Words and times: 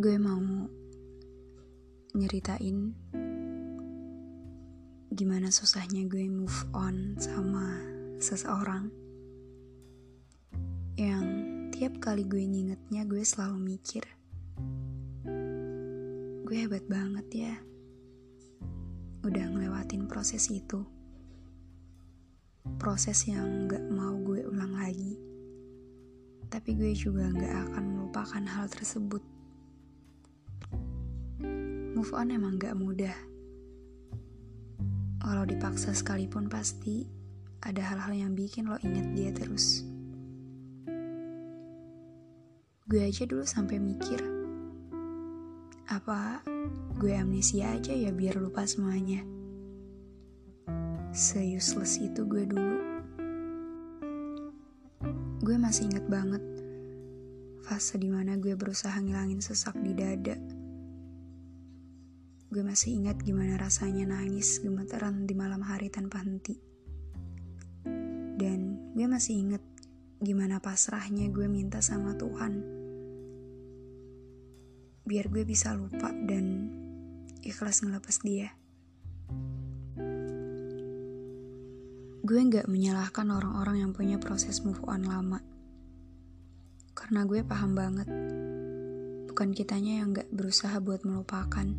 Gue 0.00 0.16
mau 0.16 0.40
nyeritain 2.16 2.96
gimana 5.12 5.52
susahnya 5.52 6.08
gue 6.08 6.24
move 6.24 6.60
on 6.72 7.20
sama 7.20 7.76
seseorang. 8.16 8.88
Yang 10.96 11.26
tiap 11.76 12.00
kali 12.00 12.24
gue 12.24 12.40
ngingetnya 12.40 13.04
gue 13.04 13.20
selalu 13.20 13.76
mikir 13.76 14.08
gue 16.48 16.66
hebat 16.66 16.82
banget 16.90 17.26
ya 17.30 17.54
udah 19.20 19.52
ngelewatin 19.52 20.08
proses 20.08 20.48
itu. 20.48 20.80
Proses 22.80 23.28
yang 23.28 23.68
gak 23.68 23.84
mau 23.92 24.16
gue 24.24 24.48
ulang 24.48 24.80
lagi. 24.80 25.20
Tapi 26.48 26.72
gue 26.72 26.96
juga 26.96 27.28
gak 27.36 27.68
akan 27.68 27.84
melupakan 27.84 28.44
hal 28.48 28.66
tersebut 28.72 29.39
Move 32.00 32.16
on 32.16 32.32
emang 32.32 32.56
gak 32.56 32.72
mudah. 32.80 33.12
Walau 35.20 35.44
dipaksa 35.44 35.92
sekalipun 35.92 36.48
pasti 36.48 37.04
ada 37.60 37.84
hal-hal 37.84 38.16
yang 38.16 38.32
bikin 38.32 38.72
lo 38.72 38.80
inget 38.80 39.04
dia 39.12 39.28
terus. 39.36 39.84
Gue 42.88 43.04
aja 43.04 43.28
dulu 43.28 43.44
sampai 43.44 43.76
mikir, 43.84 44.16
apa 45.92 46.40
gue 46.96 47.12
amnesia 47.12 47.68
aja 47.68 47.92
ya 47.92 48.16
biar 48.16 48.40
lupa 48.40 48.64
semuanya. 48.64 49.20
Se-useless 51.12 52.00
itu 52.00 52.24
gue 52.24 52.48
dulu. 52.48 52.80
Gue 55.44 55.60
masih 55.60 55.92
inget 55.92 56.08
banget 56.08 56.40
fase 57.60 58.00
di 58.00 58.08
mana 58.08 58.40
gue 58.40 58.56
berusaha 58.56 58.96
ngilangin 58.96 59.44
sesak 59.44 59.76
di 59.84 59.92
dada 59.92 60.59
Gue 62.50 62.66
masih 62.66 62.98
ingat 62.98 63.22
gimana 63.22 63.54
rasanya 63.54 64.10
nangis 64.10 64.58
gemeteran 64.58 65.22
di 65.22 65.38
malam 65.38 65.62
hari 65.62 65.86
tanpa 65.86 66.18
henti. 66.18 66.58
Dan 68.34 68.90
gue 68.90 69.06
masih 69.06 69.38
ingat 69.38 69.62
gimana 70.18 70.58
pasrahnya 70.58 71.30
gue 71.30 71.46
minta 71.46 71.78
sama 71.78 72.18
Tuhan. 72.18 72.58
Biar 75.06 75.30
gue 75.30 75.46
bisa 75.46 75.78
lupa 75.78 76.10
dan 76.10 76.74
ikhlas 77.46 77.86
ngelepas 77.86 78.18
dia. 78.26 78.50
Gue 82.26 82.40
gak 82.50 82.66
menyalahkan 82.66 83.30
orang-orang 83.30 83.86
yang 83.86 83.92
punya 83.94 84.18
proses 84.18 84.66
move 84.66 84.82
on 84.90 85.06
lama. 85.06 85.38
Karena 86.98 87.22
gue 87.30 87.46
paham 87.46 87.78
banget, 87.78 88.10
bukan 89.30 89.54
kitanya 89.54 90.02
yang 90.02 90.18
gak 90.18 90.26
berusaha 90.34 90.82
buat 90.82 91.06
melupakan 91.06 91.70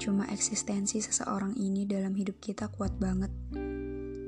Cuma 0.00 0.24
eksistensi 0.32 0.96
seseorang 1.04 1.60
ini 1.60 1.84
dalam 1.84 2.16
hidup 2.16 2.40
kita 2.40 2.72
kuat 2.72 2.96
banget. 2.96 3.28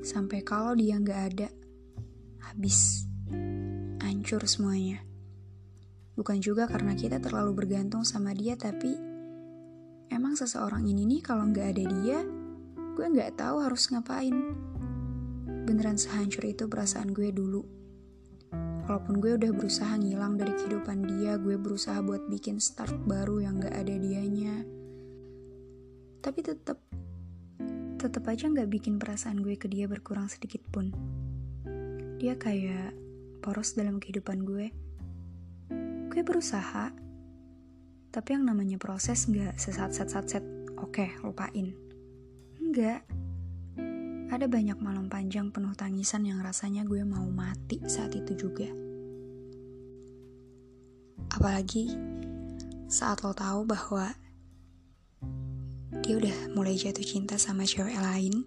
Sampai 0.05 0.45
kalau 0.45 0.77
dia 0.77 1.01
nggak 1.01 1.21
ada, 1.33 1.49
habis, 2.45 3.09
hancur 3.97 4.45
semuanya. 4.45 5.01
Bukan 6.13 6.37
juga 6.45 6.69
karena 6.69 6.93
kita 6.93 7.17
terlalu 7.17 7.65
bergantung 7.65 8.05
sama 8.05 8.37
dia, 8.37 8.53
tapi 8.53 8.93
emang 10.13 10.37
seseorang 10.37 10.85
ini 10.85 11.09
nih 11.09 11.21
kalau 11.25 11.49
nggak 11.49 11.67
ada 11.73 11.83
dia, 11.89 12.21
gue 12.93 13.05
nggak 13.09 13.41
tahu 13.41 13.65
harus 13.65 13.89
ngapain. 13.89 14.53
Beneran 15.65 15.97
sehancur 15.97 16.53
itu 16.53 16.69
perasaan 16.69 17.17
gue 17.17 17.33
dulu. 17.33 17.65
Walaupun 18.85 19.17
gue 19.17 19.41
udah 19.41 19.49
berusaha 19.49 19.97
ngilang 19.97 20.37
dari 20.37 20.53
kehidupan 20.53 21.01
dia, 21.17 21.41
gue 21.41 21.57
berusaha 21.57 21.97
buat 22.05 22.29
bikin 22.29 22.61
start 22.61 22.93
baru 23.09 23.41
yang 23.41 23.57
gak 23.57 23.73
ada 23.73 23.95
dianya 23.95 24.82
tapi 26.23 26.39
tetap 26.39 26.79
tetap 27.99 28.23
aja 28.31 28.47
nggak 28.47 28.71
bikin 28.71 28.95
perasaan 28.95 29.43
gue 29.43 29.59
ke 29.59 29.67
dia 29.67 29.91
berkurang 29.91 30.31
sedikit 30.31 30.63
pun. 30.71 30.95
Dia 32.23 32.39
kayak 32.39 32.95
poros 33.43 33.75
dalam 33.75 33.99
kehidupan 33.99 34.47
gue. 34.47 34.71
Gue 36.07 36.21
berusaha 36.23 36.95
tapi 38.13 38.29
yang 38.37 38.45
namanya 38.47 38.77
proses 38.79 39.25
nggak 39.25 39.57
sesat 39.59 39.91
set 39.91 40.07
sat 40.07 40.25
set 40.31 40.45
oke 40.79 41.03
lupain. 41.27 41.75
Enggak. 42.61 43.03
Ada 44.33 44.49
banyak 44.49 44.81
malam 44.81 45.11
panjang 45.11 45.53
penuh 45.53 45.77
tangisan 45.77 46.25
yang 46.25 46.41
rasanya 46.41 46.87
gue 46.87 47.03
mau 47.05 47.27
mati 47.29 47.83
saat 47.85 48.15
itu 48.17 48.47
juga. 48.47 48.65
Apalagi 51.33 51.93
saat 52.89 53.21
lo 53.25 53.33
tahu 53.33 53.65
bahwa 53.65 54.13
dia 56.01 56.17
udah 56.17 56.37
mulai 56.57 56.73
jatuh 56.73 57.05
cinta 57.05 57.37
sama 57.37 57.67
cewek 57.67 57.99
lain. 57.99 58.41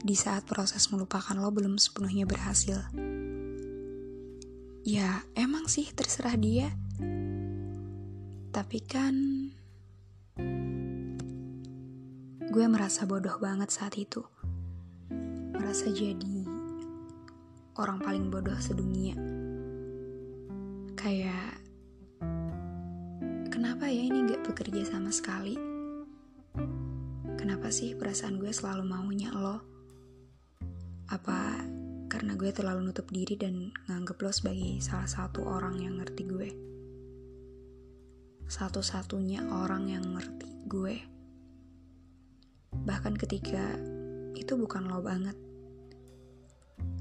Di 0.00 0.16
saat 0.16 0.48
proses 0.48 0.88
melupakan 0.90 1.36
lo 1.36 1.52
belum 1.52 1.76
sepenuhnya 1.76 2.24
berhasil. 2.26 2.80
Ya, 4.80 5.22
emang 5.36 5.68
sih 5.68 5.86
terserah 5.92 6.34
dia. 6.40 6.72
Tapi 8.50 8.78
kan 8.82 9.14
gue 12.50 12.64
merasa 12.66 13.06
bodoh 13.06 13.38
banget 13.38 13.70
saat 13.70 13.94
itu. 14.00 14.24
Merasa 15.54 15.92
jadi 15.92 16.48
orang 17.76 18.00
paling 18.00 18.26
bodoh 18.32 18.56
sedunia. 18.58 19.14
Kayak 20.96 21.59
ya 23.90 24.06
ini 24.06 24.22
gak 24.30 24.46
bekerja 24.46 24.86
sama 24.86 25.10
sekali? 25.10 25.58
Kenapa 27.34 27.74
sih 27.74 27.98
perasaan 27.98 28.38
gue 28.38 28.54
selalu 28.54 28.86
maunya 28.86 29.34
lo? 29.34 29.58
Apa 31.10 31.66
karena 32.06 32.38
gue 32.38 32.54
terlalu 32.54 32.86
nutup 32.86 33.10
diri 33.10 33.34
dan 33.34 33.74
nganggep 33.90 34.14
lo 34.22 34.30
sebagai 34.30 34.78
salah 34.78 35.10
satu 35.10 35.42
orang 35.42 35.82
yang 35.82 35.98
ngerti 35.98 36.22
gue? 36.22 36.48
Satu-satunya 38.46 39.50
orang 39.50 39.90
yang 39.90 40.06
ngerti 40.14 40.46
gue. 40.70 40.94
Bahkan 42.70 43.18
ketika 43.18 43.74
itu 44.38 44.54
bukan 44.54 44.86
lo 44.86 45.02
banget. 45.02 45.34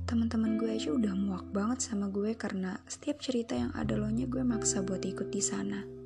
Teman-teman 0.09 0.57
gue 0.57 0.73
aja 0.73 0.89
udah 0.89 1.13
muak 1.13 1.53
banget 1.53 1.85
sama 1.85 2.09
gue 2.09 2.33
karena 2.33 2.81
setiap 2.89 3.21
cerita 3.21 3.53
yang 3.53 3.69
ada 3.77 3.93
lo 3.93 4.09
nya 4.09 4.25
gue 4.25 4.41
maksa 4.41 4.81
buat 4.81 5.05
ikut 5.05 5.29
di 5.29 5.37
sana. 5.37 5.98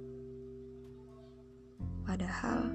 Padahal, 2.03 2.67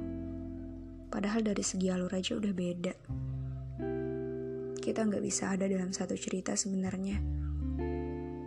padahal 1.13 1.45
dari 1.45 1.61
segi 1.61 1.93
alur 1.93 2.09
aja 2.17 2.33
udah 2.33 2.53
beda. 2.57 2.95
Kita 4.81 5.05
nggak 5.05 5.21
bisa 5.21 5.53
ada 5.53 5.69
dalam 5.69 5.93
satu 5.93 6.17
cerita 6.17 6.57
sebenarnya. 6.57 7.21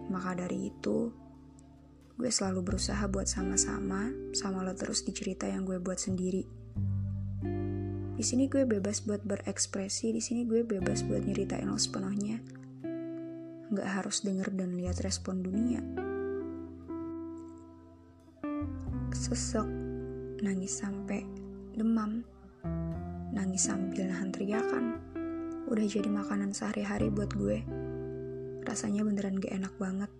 Maka 0.10 0.42
dari 0.42 0.74
itu, 0.74 1.14
gue 2.18 2.32
selalu 2.34 2.66
berusaha 2.66 3.06
buat 3.06 3.30
sama-sama 3.30 4.10
sama 4.34 4.66
lo 4.66 4.74
terus 4.74 5.06
di 5.06 5.14
cerita 5.14 5.46
yang 5.46 5.70
gue 5.70 5.78
buat 5.78 6.02
sendiri. 6.02 6.42
Di 8.18 8.24
sini 8.26 8.50
gue 8.50 8.66
bebas 8.66 9.06
buat 9.06 9.22
berekspresi, 9.22 10.14
di 10.14 10.22
sini 10.22 10.46
gue 10.46 10.66
bebas 10.66 11.06
buat 11.06 11.22
nyeritain 11.22 11.70
lo 11.70 11.78
sepenuhnya. 11.78 12.42
Nggak 13.70 13.90
harus 14.02 14.26
denger 14.26 14.50
dan 14.54 14.78
lihat 14.78 14.98
respon 15.02 15.46
dunia. 15.46 15.82
Sesek 19.14 19.91
nangis 20.42 20.82
sampai 20.82 21.22
demam, 21.78 22.26
nangis 23.30 23.70
sambil 23.70 24.10
nahan 24.10 24.34
teriakan. 24.34 24.98
Udah 25.70 25.86
jadi 25.86 26.10
makanan 26.10 26.52
sehari-hari 26.52 27.14
buat 27.14 27.32
gue. 27.38 27.62
Rasanya 28.66 29.06
beneran 29.06 29.38
gak 29.38 29.54
enak 29.54 29.74
banget. 29.78 30.12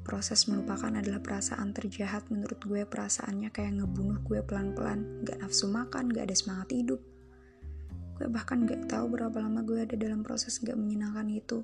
Proses 0.00 0.48
melupakan 0.48 0.90
adalah 0.90 1.20
perasaan 1.20 1.76
terjahat 1.76 2.32
menurut 2.32 2.58
gue 2.64 2.82
perasaannya 2.88 3.52
kayak 3.52 3.78
ngebunuh 3.78 4.18
gue 4.24 4.40
pelan-pelan. 4.40 5.22
Gak 5.28 5.38
nafsu 5.44 5.68
makan, 5.68 6.10
gak 6.10 6.32
ada 6.32 6.36
semangat 6.36 6.72
hidup. 6.72 7.00
Gue 8.16 8.26
bahkan 8.26 8.64
gak 8.64 8.88
tahu 8.88 9.12
berapa 9.12 9.36
lama 9.36 9.60
gue 9.62 9.84
ada 9.84 9.94
dalam 10.00 10.24
proses 10.24 10.56
gak 10.64 10.80
menyenangkan 10.80 11.28
itu. 11.28 11.62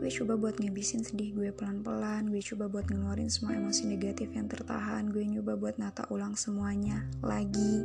Gue 0.00 0.08
coba 0.08 0.40
buat 0.40 0.56
ngebisin 0.56 1.04
sedih 1.04 1.36
gue 1.36 1.52
pelan-pelan, 1.52 2.32
gue 2.32 2.40
coba 2.40 2.72
buat 2.72 2.88
ngeluarin 2.88 3.28
semua 3.28 3.52
emosi 3.52 3.84
negatif 3.84 4.32
yang 4.32 4.48
tertahan, 4.48 5.12
gue 5.12 5.20
nyoba 5.20 5.60
buat 5.60 5.76
nata 5.76 6.08
ulang 6.08 6.40
semuanya 6.40 7.04
lagi. 7.20 7.84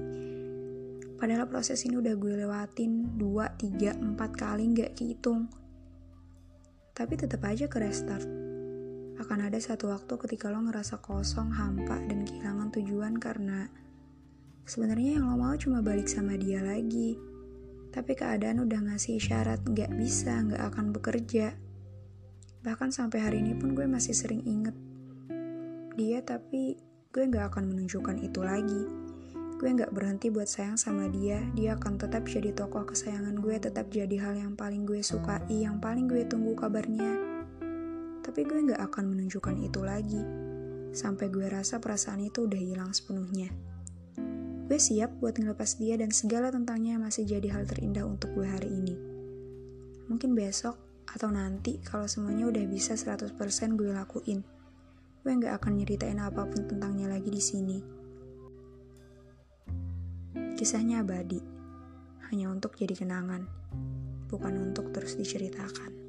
Padahal 1.20 1.44
proses 1.52 1.84
ini 1.84 2.00
udah 2.00 2.16
gue 2.16 2.40
lewatin 2.40 3.20
2, 3.20 3.20
3, 3.20 4.00
4 4.00 4.16
kali 4.32 4.64
gak 4.80 4.96
kehitung. 4.96 5.52
Tapi 6.96 7.14
tetap 7.20 7.44
aja 7.44 7.68
ke 7.68 7.84
restart. 7.84 8.24
Akan 9.20 9.44
ada 9.44 9.60
satu 9.60 9.92
waktu 9.92 10.16
ketika 10.16 10.48
lo 10.48 10.64
ngerasa 10.64 11.04
kosong, 11.04 11.52
hampa, 11.52 12.00
dan 12.08 12.24
kehilangan 12.24 12.72
tujuan 12.80 13.20
karena 13.20 13.68
sebenarnya 14.64 15.20
yang 15.20 15.28
lo 15.28 15.36
mau 15.36 15.56
cuma 15.60 15.84
balik 15.84 16.08
sama 16.08 16.40
dia 16.40 16.64
lagi. 16.64 17.20
Tapi 17.92 18.12
keadaan 18.16 18.64
udah 18.64 18.88
ngasih 18.88 19.20
isyarat 19.20 19.68
gak 19.68 19.92
bisa, 20.00 20.40
gak 20.48 20.64
akan 20.72 20.96
bekerja. 20.96 21.65
Bahkan 22.66 22.90
sampai 22.90 23.22
hari 23.22 23.38
ini 23.46 23.54
pun 23.54 23.78
gue 23.78 23.86
masih 23.86 24.18
sering 24.18 24.42
inget 24.44 24.74
dia 25.96 26.20
tapi 26.20 26.76
gue 27.16 27.24
gak 27.32 27.56
akan 27.56 27.72
menunjukkan 27.72 28.20
itu 28.20 28.44
lagi. 28.44 28.84
Gue 29.56 29.72
gak 29.72 29.96
berhenti 29.96 30.28
buat 30.28 30.52
sayang 30.52 30.76
sama 30.76 31.08
dia, 31.08 31.40
dia 31.56 31.80
akan 31.80 31.96
tetap 31.96 32.28
jadi 32.28 32.52
tokoh 32.52 32.84
kesayangan 32.84 33.40
gue, 33.40 33.56
tetap 33.56 33.88
jadi 33.88 34.20
hal 34.20 34.36
yang 34.36 34.54
paling 34.60 34.84
gue 34.84 35.00
sukai, 35.00 35.64
yang 35.64 35.80
paling 35.80 36.12
gue 36.12 36.28
tunggu 36.28 36.52
kabarnya. 36.60 37.16
Tapi 38.20 38.44
gue 38.44 38.76
gak 38.76 38.84
akan 38.92 39.16
menunjukkan 39.16 39.56
itu 39.64 39.80
lagi, 39.80 40.20
sampai 40.92 41.32
gue 41.32 41.48
rasa 41.48 41.80
perasaan 41.80 42.28
itu 42.28 42.52
udah 42.52 42.60
hilang 42.60 42.92
sepenuhnya. 42.92 43.48
Gue 44.68 44.76
siap 44.76 45.16
buat 45.24 45.40
ngelepas 45.40 45.80
dia 45.80 45.96
dan 45.96 46.12
segala 46.12 46.52
tentangnya 46.52 47.00
masih 47.00 47.24
jadi 47.24 47.56
hal 47.56 47.64
terindah 47.64 48.04
untuk 48.04 48.36
gue 48.36 48.44
hari 48.44 48.68
ini. 48.68 48.96
Mungkin 50.12 50.36
besok 50.36 50.85
atau 51.10 51.30
nanti 51.34 51.82
kalau 51.82 52.06
semuanya 52.06 52.50
udah 52.50 52.66
bisa 52.70 52.94
100% 52.94 53.36
gue 53.76 53.92
lakuin. 53.94 54.40
Gue 55.26 55.32
nggak 55.34 55.58
akan 55.58 55.74
nyeritain 55.82 56.22
apa 56.22 56.46
pun 56.46 56.70
tentangnya 56.70 57.10
lagi 57.10 57.34
di 57.34 57.42
sini. 57.42 57.78
Kisahnya 60.56 61.04
abadi, 61.04 61.42
hanya 62.32 62.48
untuk 62.54 62.78
jadi 62.80 62.96
kenangan, 62.96 63.44
bukan 64.30 64.54
untuk 64.72 64.94
terus 64.94 65.18
diceritakan. 65.20 66.05